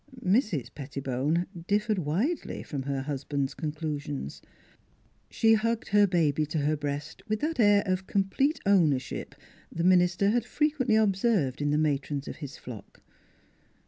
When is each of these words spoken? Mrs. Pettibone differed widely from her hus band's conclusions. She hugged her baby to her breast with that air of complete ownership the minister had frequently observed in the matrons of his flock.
Mrs. 0.25 0.73
Pettibone 0.73 1.45
differed 1.67 1.99
widely 1.99 2.63
from 2.63 2.81
her 2.81 3.01
hus 3.03 3.23
band's 3.23 3.53
conclusions. 3.53 4.41
She 5.29 5.53
hugged 5.53 5.89
her 5.89 6.07
baby 6.07 6.47
to 6.47 6.57
her 6.57 6.75
breast 6.75 7.21
with 7.27 7.39
that 7.41 7.59
air 7.59 7.83
of 7.85 8.07
complete 8.07 8.59
ownership 8.65 9.35
the 9.71 9.83
minister 9.83 10.31
had 10.31 10.43
frequently 10.43 10.95
observed 10.95 11.61
in 11.61 11.69
the 11.69 11.77
matrons 11.77 12.27
of 12.27 12.37
his 12.37 12.57
flock. 12.57 13.03